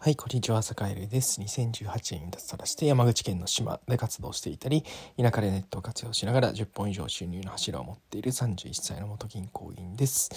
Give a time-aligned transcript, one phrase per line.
[0.00, 1.40] はい、こんにちは、坂井です。
[1.40, 4.84] 2018年に脱サラして山口県の島で活動していたり、
[5.20, 10.30] 田舎でネットを活用しながら10本以上収入の柱を持っている31歳の元銀行員です。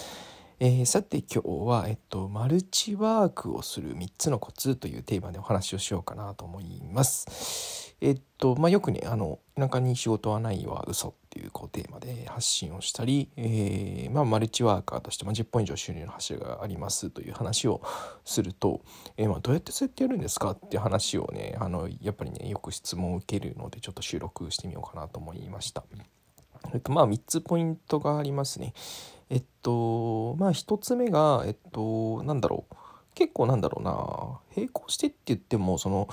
[0.60, 7.81] えー、さて今日は、えっと、マルチワークをする3つのコツというテーマでお話をしようかなと思います。
[8.02, 17.82] えっと、まあ、よくね、あの、田舎に仕事はないは嘘っていうこうテーマで発信をしたり、えー、まあ、マルチワーカーとして、まあ、10本以上収入の柱がありますという話を
[18.26, 18.82] すると、
[19.18, 25.84] えー、まあ、どうやってそうやってやるんですかっていう話をね、あの、やっぱりね、よく質問を受けるので、ちょっと収録してみようかなと思いました。
[26.74, 28.74] えっと、まあ、3つポイントがありますね。
[29.30, 32.76] えっと、まあ、1つ目が、えっと、なんだろう。
[33.14, 36.08] 結構なんだろうな、並行してって言っても、その、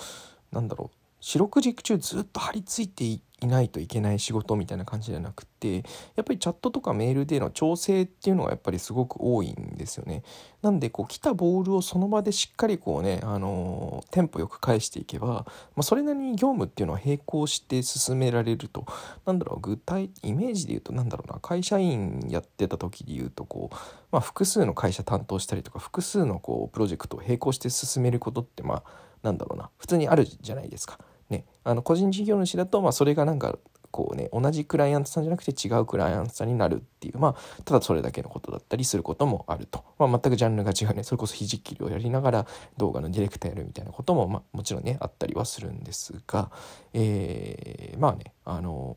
[0.53, 3.05] なんだろう、四六時中ずっと張り付いて
[3.41, 5.77] いないといけない仕事みたいな感じじゃなくて
[6.17, 10.23] やっぱりチャットとかメールでの調整っていうのがやっぱりすごく多いんですよね。
[10.61, 15.47] なんでこう来たボールをその場でしっかりこうね、あのー、テンポよく返していけば、ま
[15.79, 18.85] あ、それなりに業務っていうのは並行して進められると
[19.25, 23.77] なんだろう具体イメージで言うとなんだろうな会社員やってた時で言うとこう、
[24.11, 30.99] まあ、複数の会社担当したりとか複数のこうプロジェクトを並行して進めることってまあなんだろうな普通にあるじゃないですか。
[31.31, 33.59] ね、あの個人事業主だと、まあ、それがなんか
[33.91, 46.51] こうね同じクライアントさんじゃなくて違うクライアントさんになるっていうまあただそれだけのことだったりすることもあると、まあ、全くジャンルが違うねそれこそひじきりをやりながら動画のディレクターやるみたいなことも、まあ、もちろんねあったりはするんですが、
[46.93, 48.97] えー、まあねあの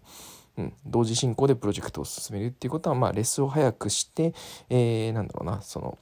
[0.58, 4.34] うん、同時進行でプロジェクトを進めるっていうことは、まあ、レスを早くして、
[4.70, 5.98] えー、なんだろうなその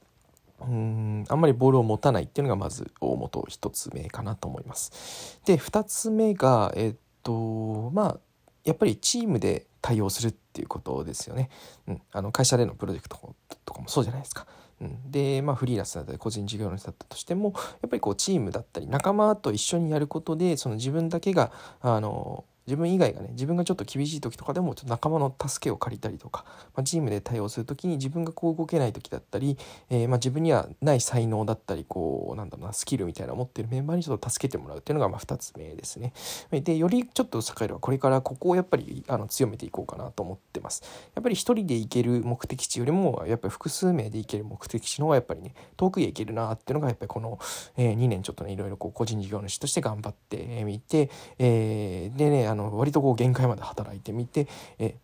[0.62, 5.40] うんあんまりボールを持たないっていうのがまず大元1つ目かなと思います。
[5.46, 8.20] で2つ目がえっとまあ
[8.64, 11.50] やっぱりチームで対応するっていうことですよね。
[11.88, 14.46] うん、あの会社でのプロジェクトとかもそうじゃないですか。
[14.82, 29.58] うん、でまあフリーランスだったり個人事業主だったとしてもやっぱりこうチームだったり仲間と一緒にやることでその自分だけがあの自分以外がね自分がちょっと厳しい時とかでもちょっと仲間の助けを借りたりとか、まあ、チームで対応する時に自分がこう動けない時だったり、
[29.90, 36.14] えー、まあ自分にはない才能だったりこうなんだろうなスキルみたいな持ってるメンバーにちょっと助けてもらうっていうのがまあ2つ目ですね。
[36.52, 40.84] でよりちょっと栄えるはこれからここをやっぱりあの強めていこうかなと思ってます。
[41.16, 47.40] やっぱり一人で行ける目的地よりもやっぱり複数名で行ける目的地の方がやっぱりね遠くへ行けるなっていうのがやっぱりこの、
[47.78, 54.48] えー、2年ちょっとねいろいろこう個人事業主として頑張ってみて、えー、でねあの割とこう限界まで働いてみて、
[54.78, 54.96] え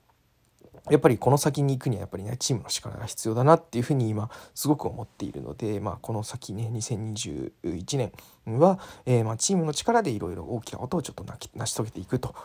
[0.89, 8.11] やっぱりこの先に行くにはやっぱりねチームの力が必要だなっていうふうに今すごく思っているので、まあ、この先ね2021年
[8.59, 12.35] は、えー、まあチームの力でいろいろ大きなことをちょっと成し遂げていくと。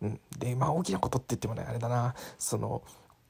[0.00, 2.82] うん、でまあ大きなことって言ってもねあれだなその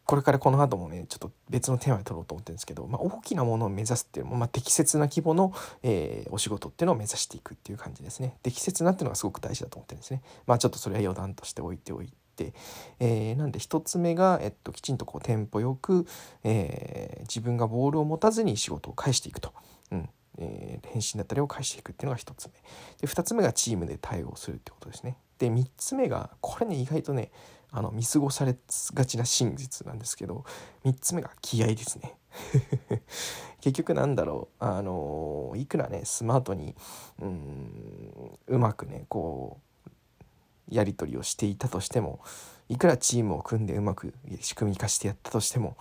[0.08, 5.52] これからこの後もねちょっと別のテーマで取ろうと思ってるんですけど、まあ、大きなものを目指すっていうのも、まあ、適切な規模の、
[5.82, 8.38] えー、お仕事っていうのを目指していくっていう感じですね。
[8.42, 10.22] 適切なっていうのがすごく大事だと思ってるんですね。
[10.47, 12.54] まあちょっとそれは余談として置いておいて、
[13.00, 16.06] えー、なんで1つ目が、えっと、きちんとこうテンポよく、
[16.42, 19.52] えー、自分がボールを持たずに仕事を返していくと。
[19.92, 20.08] うん。
[20.38, 22.52] えー、返信だったりを返していくっていうのが1つ目。
[23.02, 25.18] で2つ目がチームで対応するってことですね。
[25.38, 27.31] で3つ目がこれね意外とね
[27.71, 28.56] あの見過ごされ
[28.94, 30.44] がちな真実なんですけど
[30.84, 32.16] 3つ目が気合ですね。
[33.60, 36.75] 結局なんだろうあのいくらねスマートに
[37.21, 39.91] うんうまくねこう
[40.71, 42.21] やり取りをしていたとしても
[42.69, 45.77] いくらチームを組んでうまく仕組み化してやったとしても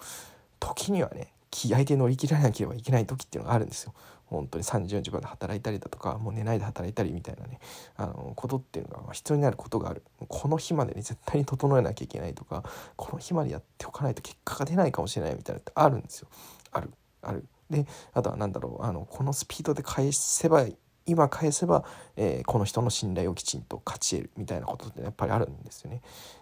[0.59, 3.93] 時にはね気合で乗り切らなければいけない時っていうのがあるんですよ。
[4.27, 7.59] 本当に30時まで働いたりだとかもう寝ないで働いたりみたいなね
[7.95, 12.63] あのことっていうのが必要になることがあるこの日までに絶対に整えなきゃいけないとか
[12.95, 16.27] この日までやっておかないと結果が出ないかもしれないみたいなってあるんですよ
[16.71, 16.91] ある
[17.21, 20.65] あるであとは何だろうあのこのスピードで返せば
[21.05, 21.85] 今返せば、
[22.17, 26.01] えー、この人の信頼をきちんと勝ち得るみたいなことってやっぱりあるんですよね。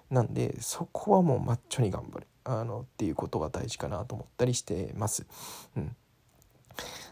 [0.10, 5.26] なんでそこはもうマッチョに頑張るあのっていうことが大事かなと思ったりしてます。
[5.76, 5.96] うん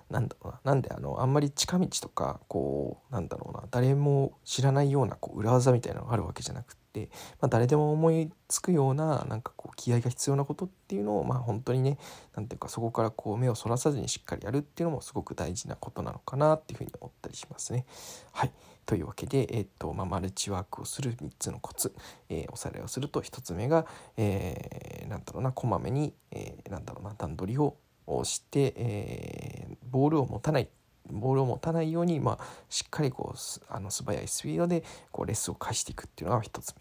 [0.09, 0.59] なんだろうな。
[0.63, 3.63] なんであのあんまり近道とかこうなんだろうな。
[3.71, 7.09] 誰も知らないようなこう裏技みたいなのがあるわけじゃなくって、
[7.41, 11.97] まあ、誰でも思いつくようななんかこう気合が必要なことっていうのをまあ本当にね
[12.35, 17.85] 何ていうかそこからこう目をそらさずにしっかりやるっていうのもすごく大事なことなのかなっていうふうに思ったりしますね。
[18.31, 18.51] はい。
[18.85, 21.93] というわけで、えーとまあ、マルチワークをする3つのコツ、
[22.29, 23.85] えー、おさらいをすると1つ目が、
[24.17, 27.77] えー、なんだろうなこまめに、えー、なんだろうな段取りを
[28.23, 29.62] して、え、
[29.93, 30.67] ボールを持たない
[31.11, 36.73] ボールを持たないように、まあ、しっかりこうあの素早いスピードでこうレッスンを返していくっていうのが1つ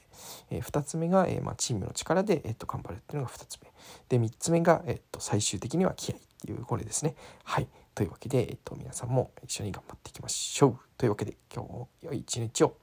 [0.50, 3.72] 目、えー、2つ目が、えーまあ、チームの力で、えー、と頑張るっていうのが2つ目。
[4.08, 7.14] で3つ目が、えー、と最終的には気合っていうこれですね。
[7.44, 7.68] はい。
[7.94, 10.78] というわけで、えー、と皆さんも一緒に頑張っていきましょう。
[10.96, 12.81] というわけで今日も良い一日を。